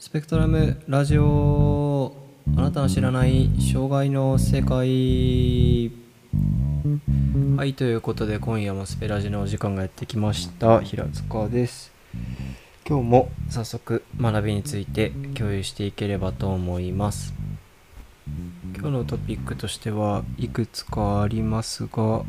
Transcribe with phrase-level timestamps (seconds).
[0.00, 2.16] スペクトラムラジオ
[2.56, 5.92] あなたの知らない障害の世界
[7.54, 10.80] はいということで今夜もスペラジのお時間がやってきました。
[10.80, 11.92] 平塚です。
[12.88, 17.34] 今日も早速学びについて共有していければと思います。
[18.74, 22.24] 今日のトピックとしてはいくつかありますが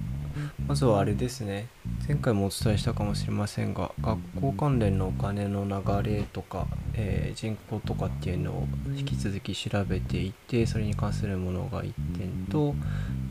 [0.72, 1.68] まずはあれですね。
[2.08, 12.76] 前回もお伝えしたかもしれませんが学校関連のお金の流れとか、えー、人口とかっていうのを引き続き調べていてそれに関するものが1点とも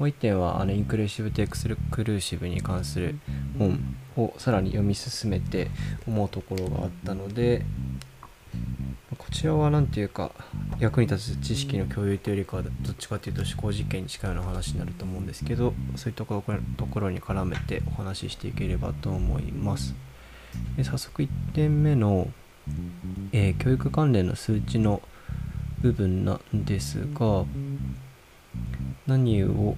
[0.01, 3.19] う1点はあのインクルーシブとエクスクルーシブに関する
[3.59, 5.71] 本をさらに読み進めて
[6.07, 7.65] 思うところがあったので
[9.31, 10.33] ちらは何ていうか
[10.79, 19.95] 役に立つ知識の共有というよりかはどっちかというと思考実験に近いような話になると思うんですけどそういうところところに絡めてお話ししていければと思います。
[20.77, 22.29] で早速1点目の、
[23.33, 25.01] えー、教育関連の数値の
[25.81, 27.45] 部分なんですが
[29.07, 29.77] 何を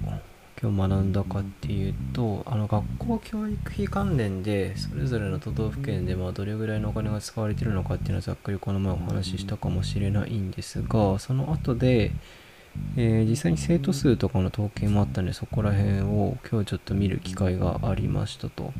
[0.62, 12.12] 今日学んだかっていうとあの学校教育費関連でそれぞれの都道府県でまあどれぐらいのお金が使われてるのかっていうのはざっくりこの前お話ししたかもしれないんですがその後で、
[12.96, 18.72] えー、実際に生徒数とかの統計もあったのでそこら辺を今日ちょっと見る機会がありましたと。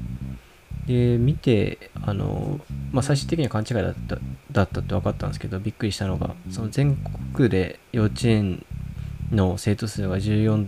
[0.87, 2.61] で見てあの、
[2.93, 4.19] まあ、最終的には勘違いだった
[4.51, 6.97] だったって分かったんですけどびっくりしたのがその全
[7.33, 8.67] 国で幼稚園
[9.31, 10.67] の生徒数が14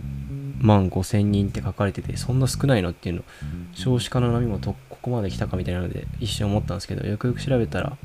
[0.59, 3.23] 万5千人って書かれててそんな少ないのっていうの。
[3.73, 7.97] 少子化の波もとここまで来たかみたいなので一瞬思ったんですけどよくよく調べたら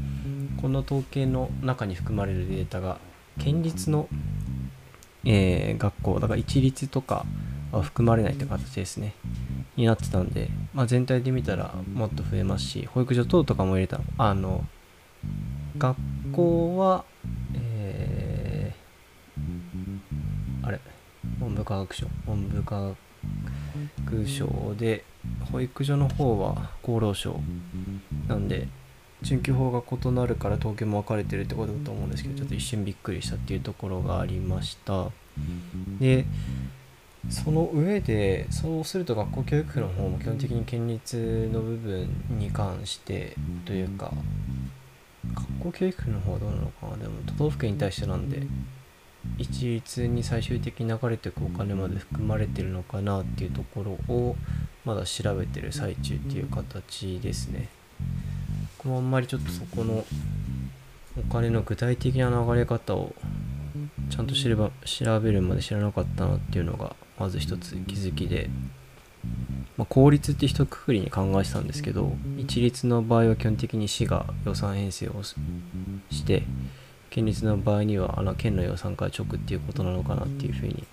[0.60, 2.98] この統計の中に含まれるデータが
[3.38, 4.08] 県立の、
[5.24, 7.24] えー、学校だから一律とか
[7.72, 9.14] は含まれないって形ですね。
[9.76, 14.66] になってたんで、まあ、全体で見たらもっと増えますし保育所等とかも入れたあの
[15.78, 15.96] 学
[16.32, 17.04] 校は
[21.40, 22.94] 文部科学省文部科
[24.04, 25.04] 学省で
[25.50, 27.40] 保育所の方は厚労省
[28.28, 28.68] なんで
[29.22, 35.08] 準拠法が異なるから統計も分かれてるってことだと思うんですけどちょっと一瞬びっくりしたっていうところがありました。
[35.98, 36.24] で
[37.28, 44.10] その上でそうすると学校教育費の方も基本的に県立の部分に関してというか
[45.34, 46.96] 学校教育費の方はどうなのかな。
[46.96, 48.42] でも都道府県に対してなんで
[49.38, 54.36] 一律に最終的に流れていくお金まで含まれてるのかなっていうところを
[54.84, 57.68] まだ調べてる最中っていう形ですね。
[58.78, 60.04] 僕もあんまりちょっとそこの
[61.18, 63.14] お金の具体的な流れ方を
[64.10, 68.48] ちゃんと知れば調べるまで知らなかったなっていうのがまず一つ気づきで、
[69.76, 75.36] まあ、効率って一括りに考えてたんですけど一律の場合は基本的に市が予算編成をし
[76.24, 76.44] て
[77.10, 80.84] 県立の場合にはあの県の予算から直っていうことなのかなっていうふうに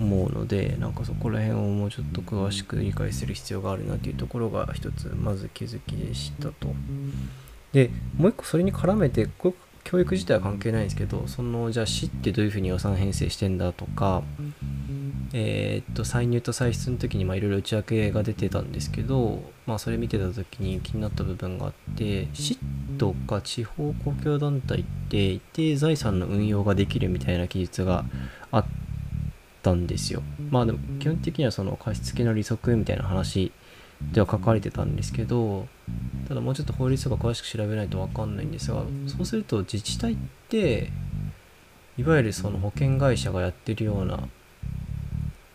[0.00, 6.68] 思うのでなんかそこら辺をもうちょっと詳しく理解する必要があるなっていうところが一つまず気づきでしたと。
[7.72, 14.22] でもう一個それに絡めてこ教育自体は関係ないんですけどそのじゃあ市ってどういうふうに予算編成してんだとか
[15.32, 22.58] えー、っと歳入と歳出の時にいろいろ内訳が出てたんですけど、まあ、それ見てた時に気になった部分があって市
[22.98, 28.04] とか地方公共団体って一定財産の運用ができるみたいな記述が
[28.52, 28.64] あっ
[29.62, 30.22] たんですよ。
[30.50, 33.50] まあでも基本的にはその貸付の利息みたいな話
[34.12, 35.66] では書かれてたんですけど
[36.28, 40.16] ただもうちょっと法律とか詳しく調べないと分かんないんですがそうすると自治体っ
[40.48, 40.90] て
[41.96, 44.28] いわゆるその保険会社がやってるような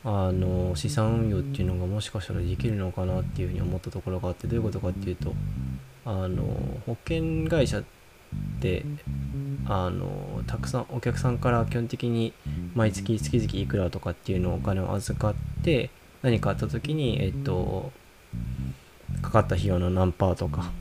[0.03, 5.33] あの資産運用っていうのがもしかしたらできるのかなっていうふうに思ったところがあってどういうことかっていうと
[6.05, 6.43] あの
[6.85, 7.83] 保険会社っ
[8.61, 8.85] て
[9.67, 12.33] あのたくさんお客さんから基本的に
[12.75, 15.89] 毎月月々いくらとかっていうのをお金を預かって
[16.21, 17.91] 何かあった時にえっと
[19.21, 20.71] かかった費用の何パーとか、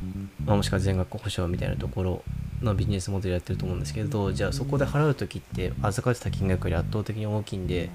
[0.44, 2.22] まあ、もしくは全額保証みたいなところ
[2.62, 7.90] のビジネスモデルやってると思うんですけどじゃあそこで払う時って預かってた金額より圧倒的に大きいんで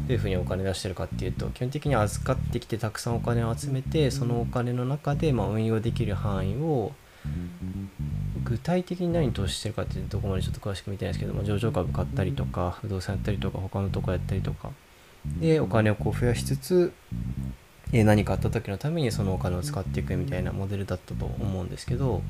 [0.00, 6.92] どういうふうにお金出してるかっていうと基本的に預かってきてたくさんお金を集めてそのお金の中でま運用できる範囲を
[8.44, 14.70] 具体的に何投資してるかっていうとこまでちょっと詳しく見てないですけど、ま上場株買ったりとか不動産やったりとか他のとこやったりとか。
[15.40, 16.92] でお金をこう増やしつつ
[17.92, 22.22] え何かあった時のためにそのお金を使っていくみたいなモデルだったと思うんですけど、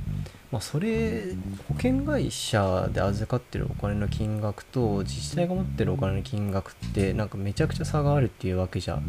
[0.52, 1.24] まあ、それ
[1.68, 9.00] 保険会社で預かってるお金の金額と自治体が持ってるお金の金額ってなんかめちゃくちゃ差があるっていうわけじゃ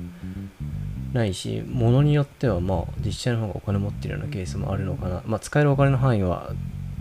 [1.14, 6.52] ないしものによってはまあ自治体の方がお金持ってるようなケースもあるのかな、まあ、使えるお金の範囲は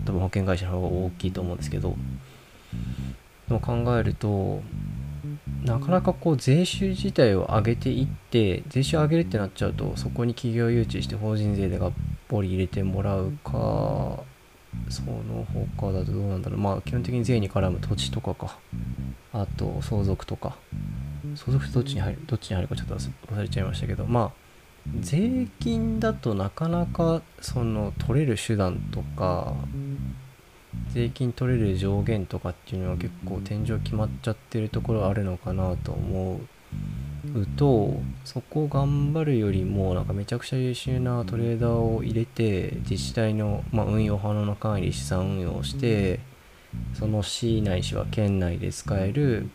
[0.05, 1.95] 多分保険会社の方が大きいと思うんですけど
[3.49, 4.61] のを考えると
[5.63, 11.91] なかなかこう税収自体を上げていって税収上げるってなっちゃうとそこに企業誘致して法人税でがっ
[12.27, 14.23] ぽり入れてもらうか
[14.89, 15.45] その
[15.77, 16.59] 他だとどうなんだろう。
[16.59, 18.57] まあ基本的に税に絡む土地とかか。
[19.33, 20.55] あと相続とか。
[21.35, 24.05] 相続ってどっちに入るどっちに入るかちょっと忘れちゃいましたけど。
[24.05, 24.31] まあ
[24.99, 29.53] 税金だとなかなかその取れる手段とか
[30.93, 36.39] 税金取れる上限とかっていうのは結構天井決まっちゃってるところあるのかなと思
[37.33, 37.93] うと
[38.25, 46.19] そこを頑張るよりもなんかめちゃくちゃ優秀なトレーダーを入れて自治体の、まあ、運用派の管理資産運用をして
[46.93, 49.49] その市内市は県内で使える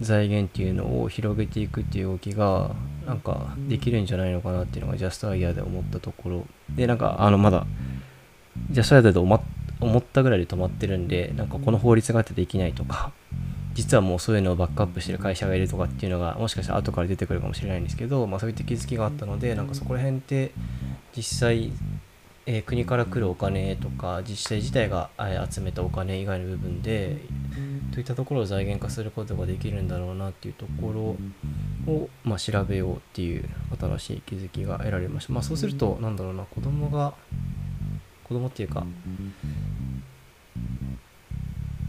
[0.00, 2.74] 財源っていうのを広げていくっていう動きが
[3.06, 6.46] なんかできるんじゃないのかなっていうのがジャストアイデアで思ったところ。
[6.70, 7.66] でなんかあのまだ
[8.70, 13.12] ジャストアイデアで思った思ったぐらいで止まってるんでなんかこの法律があってできないとか
[13.74, 20.52] 実はもうそういうのをバックアップしてる会社がいるとかっていうのがもしかしたら後から出てくるかもしれないんですけど、まあ、そういった気づきがあったのでなんかそこら辺って
[21.16, 21.72] 実際、
[22.46, 25.10] えー、国から来るお金とか自治体自体が
[25.50, 27.16] 集めたお金以外の部分で
[27.92, 31.16] といったところを財源化することができるんだろうなっていうとこ
[31.86, 35.32] ろを、まあ、調べようっていう新しい気づきが得られました。
[35.32, 37.12] まあ、そうすると、なんだろうな、子供が、
[38.32, 38.86] 子供っていうか、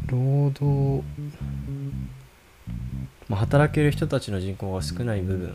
[0.07, 1.03] 労働、
[3.29, 5.53] まあ、働ける人たちの人口が少ない部分。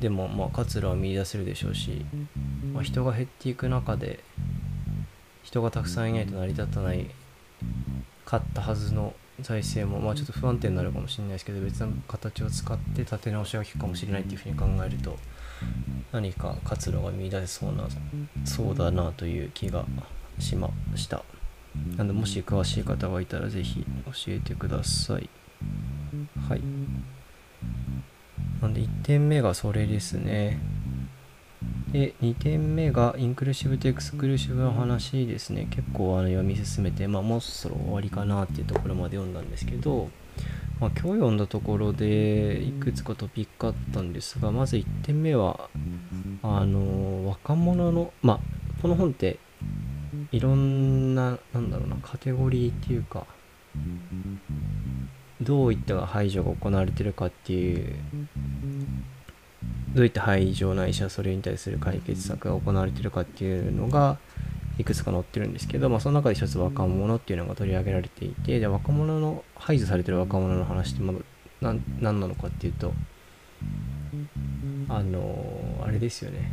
[0.00, 2.04] でも、まあ、活路は見いだせるでしょうし、
[2.74, 4.20] まあ、人が減っていく中で
[5.44, 7.06] 人がたくさんいないと成り立たない
[8.24, 15.16] 買ったはずの財政も、まあ、ちょっと不安定になるかもしれないですけど別の形を使って立て直しが効くかもしれないっていうふうに考えると
[16.12, 17.86] 何か活路が見出せそうな
[18.44, 19.84] そうだなという気が
[20.38, 21.22] しました。
[21.96, 25.28] なのでもし詳しい方がいたら是非教えてください。
[26.48, 26.62] はい。
[28.62, 30.58] なんで1点目がそれですね。
[31.92, 35.66] で、2点目がインクルーシブとエクスクルーシブの話ですね。
[35.70, 40.10] 結構あの読み進めて、まあ、もうそろそろ終わりかなっていうところまで読んだんですけど、
[40.80, 45.68] まあ、今日読んだところでいくつかトピックあったんですが、まず1点目は、
[46.42, 48.40] あの、若者の、まあ、
[48.80, 49.38] この本って
[50.30, 53.26] いろんな、なんだろうな、カテゴリーっていうか、
[55.40, 57.94] どういった排除が行われてるかっていう
[59.94, 64.18] どういった排除ないしはそれに対する解決策が行われてるかっていうのが
[64.78, 71.18] いくつか載ってるんですけど、まあ、その中で一つ若者っていうのが取り上げられていてで若者の排除されてる若者の話ってまだ
[71.60, 72.92] 何なのかっていうと
[74.88, 76.52] あのあれですよね。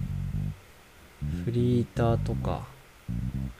[1.45, 2.65] フリーターとか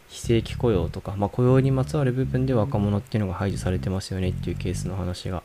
[0.08, 5.44] 非正規雇用とか、まあ、雇用にまつわる部分で若者っていうのが排除されてますよねっていうケースの話が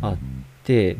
[0.00, 0.18] あっ
[0.64, 0.96] て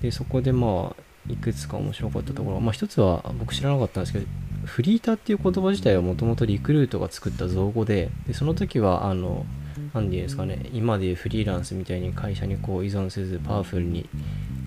[0.00, 1.02] でそこでまあ
[1.32, 4.26] いくつか面白かったところ、まあ、一つは僕知らなかったんですけど
[4.64, 9.46] フリーターっていう言葉自体はもともとリクルートが作った造語ででその時はあの
[9.94, 14.08] 何て言うんですかね今でいうフリーランスみたいに会社にこう依存せずパワフルに、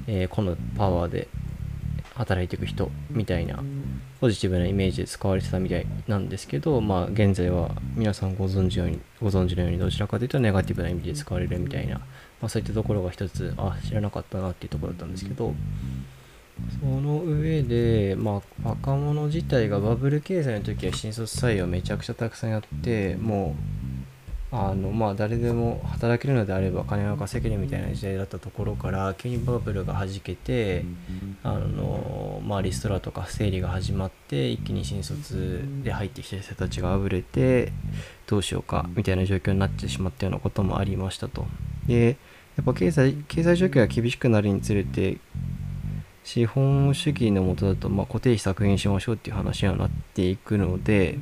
[0.08, 1.28] えー、このパワーで
[2.16, 3.62] 働いていく人みたいな
[4.22, 12.06] ポジティブなイメージで使われてたみたいなんですけど、まあ、現在は皆さんご存知ようにご存知のようにどちらかというとネガティブな意味で使われるみたいな、ま
[12.44, 15.54] あ、そういったところが一つあ知らなかったなっていうところだったんですけど
[16.80, 23.56] その上で、まあ、若者自体がバブル経済の時は新卒採用めちゃくちゃたくさんやっても
[24.52, 30.86] うあのまあ誰でも働けるのであれば金が稼げるみたいな時代だったところから急にバブルがはじけて
[31.44, 37.74] あの、まあ、リストラとか整理が始まって一気に新卒で入ってきた人たちがあぶれて
[38.28, 41.46] どうしようかみたいな状況になってしまったようなこともありましたと。
[41.86, 42.18] で
[42.56, 45.18] やっぱ経済経済状況が厳しくなるにつれて
[46.26, 51.20] 資本主義のもとだと、まあ、固定費削減しましょうっていう話にはなっていくので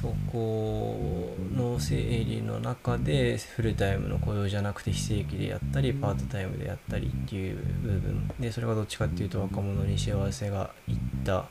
[0.00, 8.30] そこの整理の中でフルタイムの雇用じゃなくて非正規でやったりパートタイムでやったりっていう部分。
[8.38, 11.46] でそれがどっちかっていうと若者に幸せがいった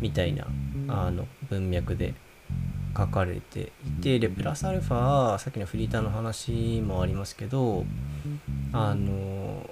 [0.00, 0.46] みたいな
[0.88, 2.12] あの文脈で
[2.96, 7.84] 書かれていてでプラスアルファさっきのフリーターの話もありますけど
[8.72, 9.68] あの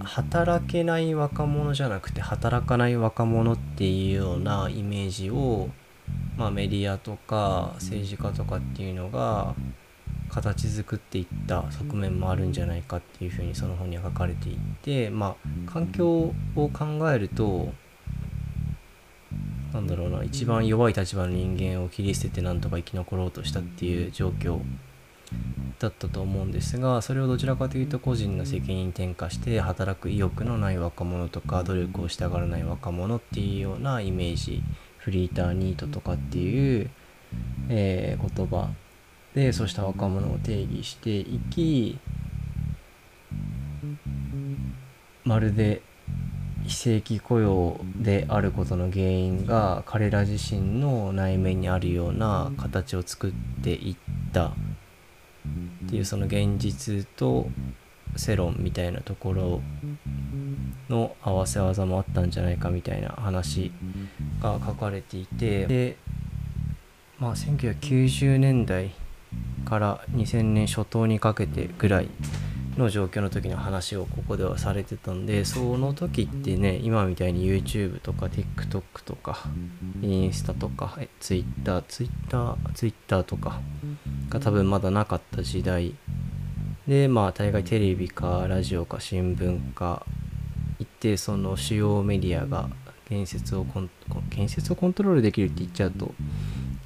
[0.00, 5.68] 働けない若者じゃなくて働かない若者っていうようなイメージを、
[6.36, 9.54] まあ、メディアとか政治家とかっていうのが
[10.28, 17.72] 形作っていった側面もあるんじゃないかっていうふうにその本には書かれていてまあ環境を考えると
[19.72, 24.60] なんだろうな一番弱い立場の人間を切り捨ててなんとか生き残ろうとしたっていう状況
[25.78, 34.62] だったと思うんですがそれをどちらかというと個人の責任転嫁して働く意欲のない若者とか努力をしたがらない若者っていうようなイメージ
[34.98, 36.90] フリーターニートとかっていう、
[37.68, 38.70] えー、言葉。
[39.34, 41.98] でそうした若者を定義していき
[45.24, 45.82] まるで
[46.66, 53.32] 非正規雇用であることの原因が彼ら自身の内面にあるような形を作っ
[53.62, 53.96] ていっ
[54.32, 54.54] た。
[55.86, 57.48] っていうその現実と
[58.16, 59.62] 世論みたいなところ
[60.88, 63.72] の合わせ技もあったんじゃないかみたいな話
[64.40, 65.96] が書かれていてで
[67.18, 68.92] まあ1990年代
[69.64, 72.08] から2000年初頭にかけてぐらい
[72.78, 79.40] の状況の時の話をここではされてたんでその時ってね今みたいに YouTube とか TikTok とか
[80.00, 83.60] インスタとか Twitter Twitter Twitter とか
[84.30, 85.94] が多分まだなかった時代。
[86.86, 90.06] でまあ大概テレビかラジオか新聞か
[90.78, 92.70] 行ってその主要メディアが
[93.08, 93.90] 建設をコン
[94.30, 96.14] 建設をコントロールできるって言っちゃうと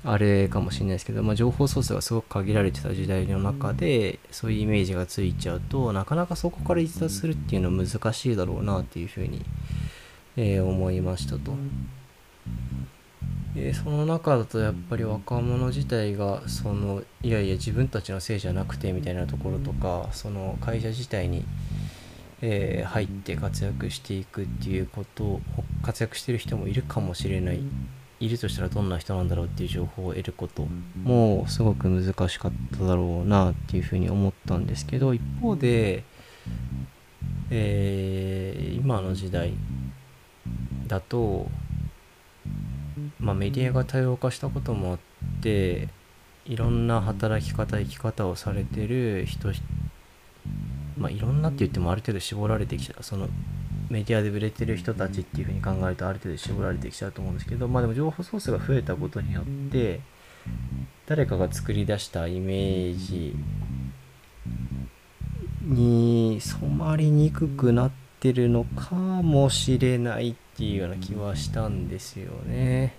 [0.05, 9.45] あれかもしれないですけど、まあ、情報ソースがすごく限られてた時代の中でそういうイメージがついちゃうとなかなかそこから逸脱するっていうのは難しいだろうなっていうふうに、
[10.37, 11.53] えー、思いましたと。
[13.55, 21.45] でその中だとやっぱり若者自体がそのいやいや自分たちのせいじゃなくてみたいなところとかその会社自体に、
[22.41, 25.41] えー、入って活躍していくっていうことを
[25.83, 27.61] 活躍してる人もいるかもしれない
[28.23, 30.65] いるとしたらどんな人なんだろうっていう情報を得ること
[31.03, 36.05] もすごく難しかっただろうなっていうふうに思ったんですけど一方で、
[37.51, 39.55] えー、今の時代
[40.87, 41.49] だと、
[43.19, 44.99] まあ、メディアが多様化したこともあっ
[45.43, 45.89] て
[46.45, 49.49] いろんな働き方生き方をされてる人
[50.97, 53.29] まあいろんなって言ってもある程度絞られてきたその
[53.93, 60.01] メディアで売れてる人たちっていうふうに考えるとある程度絞られてきちゃうと思うんですけどまあでも情報ソースが増えたことによって
[61.05, 63.37] 誰かが作り出したイメージ
[65.61, 72.95] に染まりにくくなってるのかもしれないっていうような気はしたんですよね。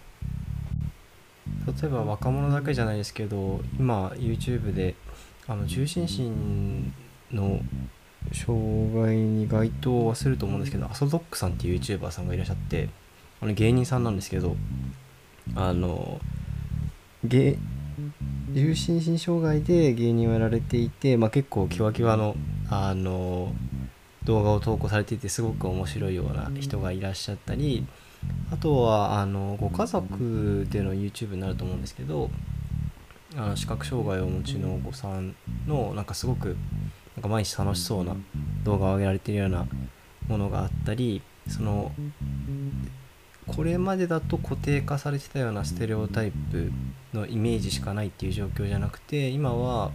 [1.65, 4.93] 例えば若者だけじゃないですけど今 YouTube で
[5.47, 6.93] あの重心心
[7.31, 7.59] の
[8.31, 12.89] 障害に該当はすると思うんですけどアソドックさんっていう YouTuber さんがいらっしゃって
[13.41, 14.55] あの芸人さんなんですけど
[15.55, 16.19] あの
[17.23, 17.57] 芸
[18.51, 22.35] 重心身障害で芸人をやられていて、まあ、結構キワキワの
[22.69, 23.53] あの
[24.23, 27.85] 動画を投稿されていてすごく面白いような人がいらっしゃったり
[28.51, 32.29] あとはあのご家族での YouTube になると思うんですけど
[33.35, 35.35] あの視覚障害をお持ちのお子さん
[35.67, 36.55] のなんかすごく
[37.15, 38.15] なんか毎日楽しそうな
[38.63, 39.67] 動画を上げられてるような
[40.27, 41.91] ものがあったりその
[43.47, 46.71] これまでだと固定化されてたようなステレオタイプ
[47.13, 49.91] のイメージしかないっていう状況じゃなくて今は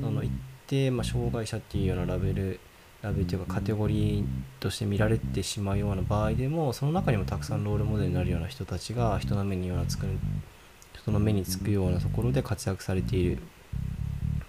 [0.00, 0.30] その一
[0.68, 2.60] 定、まあ、障害者っていうようなラベル
[3.02, 4.24] ラベルというかカテゴリー
[4.60, 10.06] として見られてしまうような場合でもその中にもたくさんロールモデルになるような人たちが人の目にようなつく
[10.94, 13.42] 人の目につくようなところで活躍されている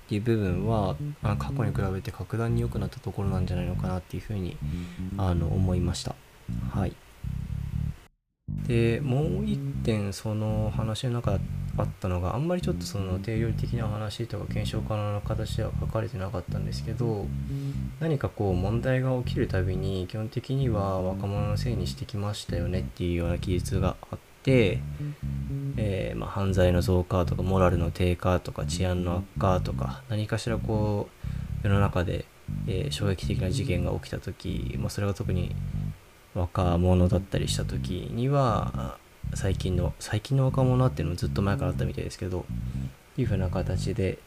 [0.05, 4.55] っていう部分はあ過去に比べて格段に良くなったところなんじゃないのかなっていうふうに
[5.17, 6.15] あの思いました。
[6.71, 6.95] はい、
[8.67, 11.39] でもう一点その話の中で
[11.77, 17.25] あったのがあんまりちょっとその定量的な話とか検証可能な形では書かれてなかったんですけど
[17.99, 24.79] 何かこう問題が起きるたびに基本的には若者のせいにしてきましたよねっていうような記述があって、
[25.87, 31.07] えー、まあ、犯罪の増加とかモラルの低下とか治安の悪化とか何かしらこ
[31.63, 32.25] う世の中で、
[32.67, 35.55] えー、衝撃的な事件が起きた時、まあ、それが特に
[36.33, 38.97] 若者だったりした時には
[39.35, 42.45] 最近の最近の若者っていうのもずっと前からあったみたいですけど
[43.15, 44.17] いうふうな形で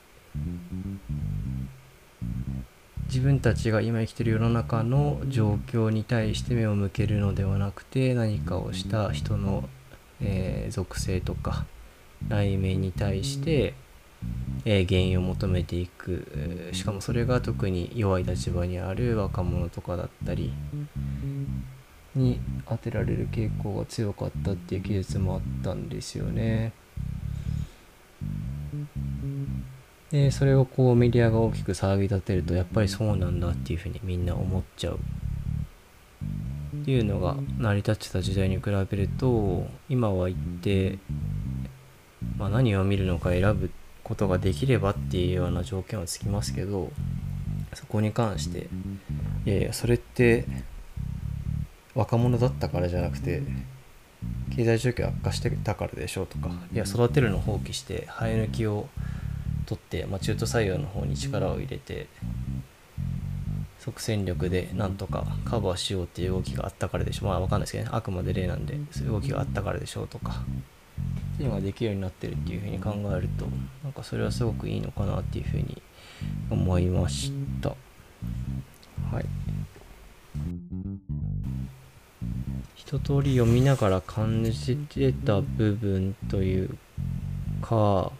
[3.06, 9.68] 自分たちが今生きてる世の中の状況に対して目を向けるのではなくて何かをした人の
[10.20, 11.64] えー、属性とか
[12.28, 13.74] 内面に対して、
[14.64, 20.52] えー、原因を求めていくしかもそれが特に弱い立場にある若者とかだったり
[22.14, 26.72] に当てられる傾向が強かったっていう記述もあったんですよね。
[30.10, 34.98] でそれをこうメディアが大きく騒ぎ立てるとやっぱりそうなんだっていうふうにみんな思っちゃう
[36.88, 40.98] っていうのが成り立ってた時代に比べると今は一定、
[42.38, 43.70] まあ、何を見るのか選ぶ
[44.02, 46.90] ことができればっていうような条件はつきますけど
[47.74, 48.68] そこに関して
[49.44, 50.46] いやいやそれって
[51.94, 53.42] 若者だったからじゃなくて
[54.56, 58.88] 経済状況悪化してたからでしょうとかいや育てるの放棄して生え抜きを
[59.66, 62.06] 取って、まあ、中途採用の方に力を入れて
[63.78, 67.28] 即戦力でなんとかカバーしようっていう動きがあったからでしょう。
[67.28, 67.90] まあ分かんないですけどね。
[67.92, 70.44] あくまで例なんでそういう動きがあったからでしょうとか。
[71.34, 73.46] っていうのができるようになってるっていうふうに考えると
[73.84, 75.80] なんかそれはすごくいいのかなっていうふうに
[76.50, 77.32] 思いまし
[77.62, 77.68] た。
[77.68, 79.24] はい。
[82.74, 86.76] 一通り読みながら感じてた部分という
[87.62, 88.10] か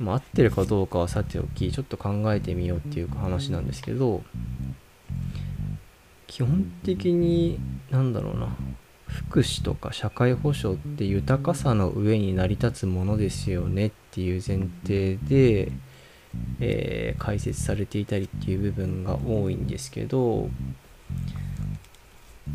[0.00, 4.22] まあ、合ってるかどうかはさておきちょっと考えてみようっていう話なんですけど
[6.26, 8.48] 基本的になんだろうな。
[9.10, 15.72] 福祉とか社会保障って豊かさの上に成り立つものですよねっていう前提で、
[16.60, 20.48] えー、解説されていたりっていう部分が多いんですけど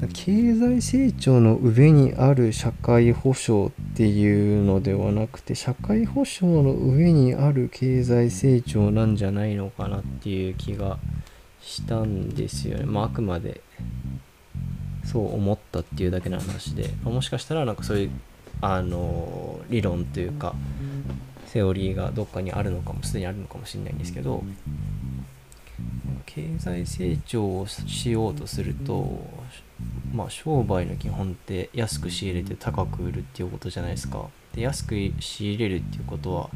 [0.08, 10.98] 経済成長の上にある社会保障っていうのではなくて社会保障の上にある経済成長なんじゃないのかなっていう気が
[11.62, 12.86] したんですよね。
[12.86, 13.62] まあ、あくまで
[15.04, 18.12] そう思ったっていうだけの話で、ま、もしかしたらなんかそういう
[18.62, 20.56] あの理論というか
[21.48, 24.44] セオリーがどっかにあるのかもすでにあるのかもしれないんですけど
[26.26, 29.26] 経済成長をしようとすると
[30.16, 34.30] まあ商売の基本って安く仕入れて高く売るっていうことじゃないですか。
[34.56, 36.50] で安く仕入れるっていうことは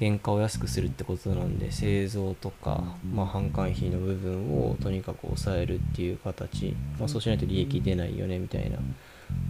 [0.00, 2.82] 原価を安くするってことなんで製造とか、
[3.14, 8.78] まあ、販管費の部分をとにかく抑えるっていう形、まあ、そうしないと利益出ないよねみたいな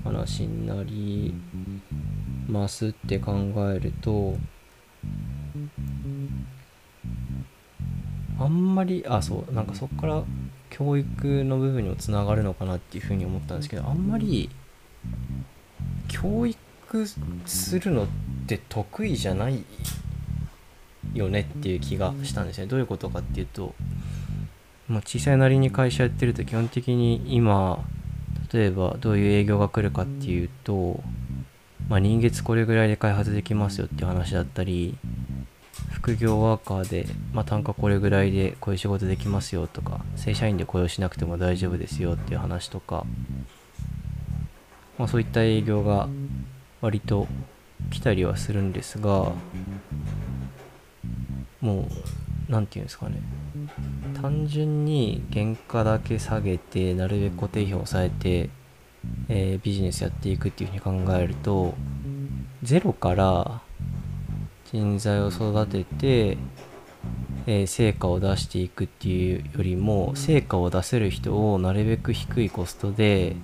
[0.04, 1.32] 話になり
[2.49, 3.32] ますって考
[3.75, 4.37] えると
[8.38, 10.23] あんまりあそうなんかそこから
[10.80, 14.49] 教育の部分にもつながるのかなっていうふうに思ったんですけどあんまり
[16.08, 17.06] 教育
[17.45, 18.06] するのっ
[18.47, 19.62] て得意じゃない
[21.12, 22.66] よねっていう気がしたんですね。
[22.66, 23.75] どういうことかっていうと、
[24.88, 27.84] まあ、小さいなりに会社やってると基本的に今
[28.50, 31.02] 例えばどういう営業が来るかっていうと、
[31.88, 34.97] まあ、人月これぐらいで開発できますよっていう話だったり
[36.00, 43.04] 副業ワーカーで、まあ、単価これぐらいでこういう仕事できますよとか正社員で雇用しなくても大丈夫ですよっていう話とか、
[44.99, 46.08] まあ、そういった営業が
[46.80, 47.28] 割と
[47.91, 49.32] 来たりはするんですが
[51.60, 51.86] もう
[52.49, 53.21] 何て言うんですかね。
[54.21, 58.50] 単純に原価だけ下げてなるべく固定費を抑えて、
[59.28, 61.75] えー、ビジネスやっていくっていうふうに考えると
[62.63, 63.60] ゼロから
[64.73, 66.39] 人材を育てて、
[67.47, 73.35] えー、成果を出していくっていうよりも成果を出せる人をなるべく低いコストで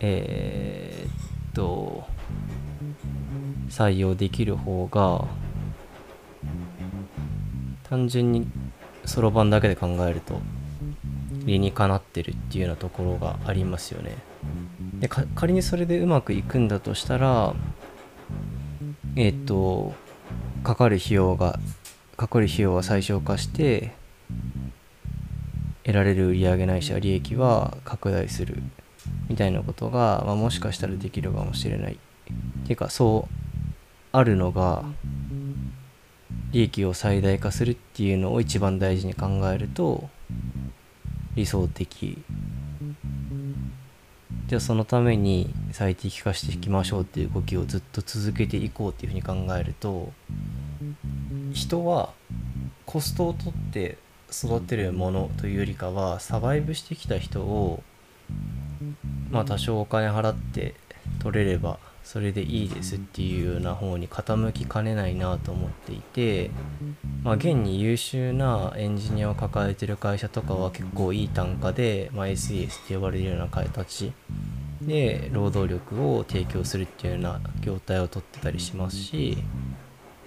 [0.00, 2.04] えー、っと
[3.70, 5.24] 採用できる方が
[7.84, 8.46] 単純に
[9.04, 10.40] そろばんだけで考えると
[11.44, 14.16] 理にかなってるっていうようなところがありますよね。
[15.00, 17.54] で仮にそれでうまくいくんだとしたら
[19.16, 19.94] えっ、と
[20.62, 21.58] かかる費用が
[22.16, 23.92] かかる費用は最小化して
[25.84, 28.62] 得られる売上ないしは利益は拡大する
[29.28, 31.92] みたいなことが、まあ、もしかしたらできるかもしれない。
[31.94, 33.34] っていうかそう
[34.12, 34.84] あるのが
[36.52, 40.08] 利益を最大化するっていうのを一番大事に考えると
[41.36, 42.18] 理想的
[44.46, 50.12] じゃあそのために最適化していきましょうっていう動きをずっと続けていこうっていうふうに考えると
[51.52, 52.12] 人は
[52.84, 53.98] コストを取って
[54.30, 57.82] 育てるものというよりかはサバイブしてきた人を
[59.30, 60.74] まあ多少お金払って
[61.18, 66.52] 取れればそれでいいですっていうような方に傾きかねないなと思っていて、
[67.24, 74.12] まあ、現に優秀なエンジニアを抱えてる会社とかは結構いい単価で、ま、SES って呼ばれるような形
[74.80, 79.38] で労働力を提供するっていうような業態を取ってたりしますし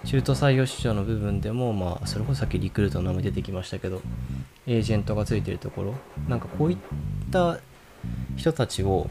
[0.04, 4.02] 中途採用市場の部分でも、まあ、それこそさっきリクルートの名前出てきましたけど
[4.66, 5.94] エージェントがついてるところ
[6.28, 6.78] なんかこういっ
[7.32, 7.58] た
[8.36, 9.08] 人たちを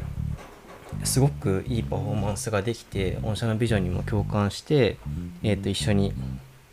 [1.04, 4.98] すごくいいパフォーマンスができて御社のビジョンにも共感して、
[5.44, 6.14] えー、と一緒に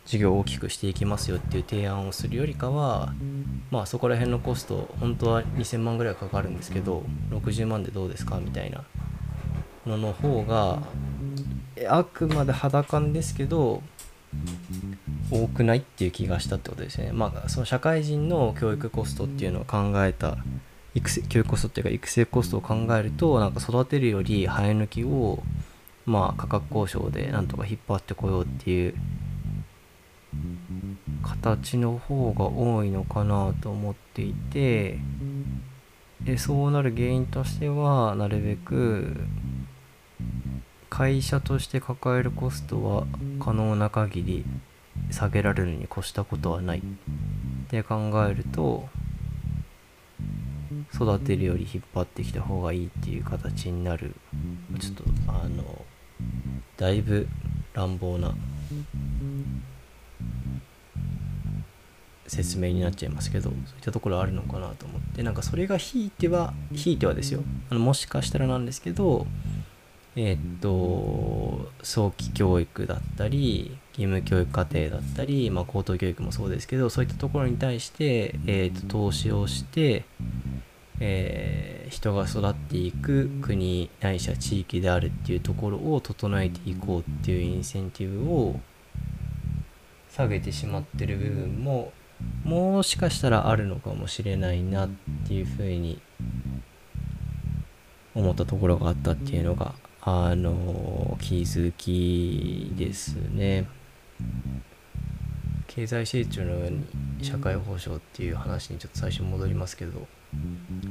[0.04, 3.12] 事業を大きくしていきますよっていう提案をするよりかは
[3.70, 8.84] まあそこら辺のコスト本当は2000万ぐらいかかるんですけど60万でどうですかみたいな
[9.86, 10.82] のの方が
[11.88, 13.82] あくまで肌感ですけど
[15.30, 17.10] 多くないっていう気がしたってことですね。
[17.12, 20.36] まあその社会人の教育コストっていうのを考えた
[20.96, 25.42] 育成教育コストっていうか育成コストを考えるとなんか育てるより生え抜きを
[26.06, 28.94] まあ価格交渉でなんとか引っ張ってこようっていう
[31.22, 34.98] 形の方が多いのかなと思っていて
[36.22, 39.16] でそうなる原因としてはなるべく
[40.88, 43.06] 会社として抱えるコストは
[43.38, 44.44] 可能な限り
[45.10, 46.82] 下げられるに越したことはないっ
[47.68, 48.88] て考えると
[50.94, 54.14] 育てるより引っ張ってきた方がいいっていう形になる。
[54.78, 55.84] ちょっとあの
[56.76, 57.28] だいぶ
[57.74, 58.34] 乱暴な
[62.26, 65.22] 説明になっちゃいますけどそういったところあるのかなと思って。
[65.22, 67.42] なんかそれがひいてはひいてはですよ。
[67.70, 69.26] あのもしかしたらなんですけど
[70.16, 80.04] えー、っと早期教育だったり義務教育課程だったり、まあ、高等教育もそうですけどそういったところに対して、えー、っと投資をして、
[80.98, 88.60] えー、人が育っていく国ないしは地域であるっていうところを整えていこうっていうインセンティブを
[90.10, 91.92] 下げてしまってる部分も
[92.44, 94.88] もしかしたらあるのかもしれないなっ
[95.26, 96.00] ていうふうに
[98.14, 103.68] 思ったところがあったっていうのがあの気づきですね。
[105.66, 106.86] 経済成長のように
[107.22, 110.06] 社会保障っていう話にちょっと最初戻りますけど。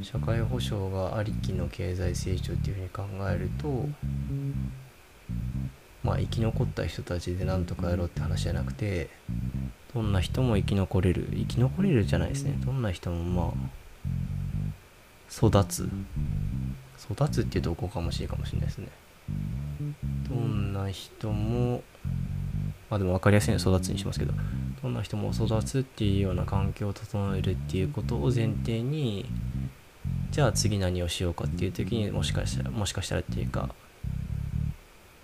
[0.02, 3.88] 社会保障がありきの経済成長っていうふうに考えると
[6.04, 9.10] まあ生き残った人たちでなんとかやろうって話じゃなくて
[9.94, 12.58] どんな人も生き残れる生き残れるじゃないですね。
[12.66, 13.76] どんな人もまあ
[15.48, 15.90] 育つ。
[17.12, 18.88] 育つっていうとこかもしれないかもしれないですね。
[20.30, 21.82] どんな人も
[22.90, 24.34] まあでも分かりやすいのは育つにしますけど
[24.86, 29.26] どんな人も育つっていうような環境を整えるっていうことを前提に
[30.30, 33.74] じゃあ次何をしようかっていう時にもしかしたらもしかしたらっていうか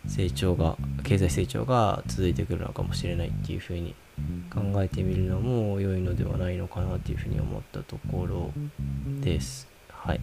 [0.07, 3.93] 成長が経済成長が続いてくるのかもしれないっていうふうに
[4.51, 8.51] 考えてみるのも良いのではないのかなっていうふうに思ったところ
[9.21, 9.67] です。
[9.89, 10.21] はい。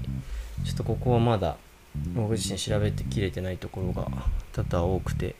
[0.64, 1.58] ちょっとここはまだ
[2.16, 4.08] 僕自身調べてきれてないところが
[4.52, 5.36] 多々多くて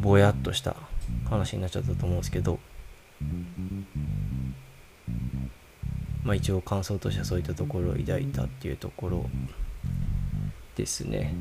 [0.00, 0.76] ぼやっとした
[1.28, 2.58] 話になっちゃったと思うんですけど
[6.22, 9.26] まあ一応感想としてはそういったところを抱いたっていうところ
[10.74, 11.34] ですね。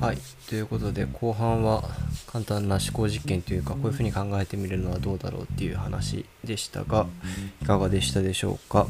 [0.00, 0.18] はい。
[0.48, 1.84] ということで、後半は
[2.26, 7.06] 簡単な思考実験というか、こういうふうに考えてみるのはどうだろうっていう話でしたが、
[7.60, 8.86] いかがでしたでしょうか？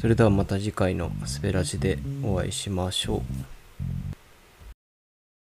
[0.00, 3.22] それではまた次回のスペラジでお会いしましょう。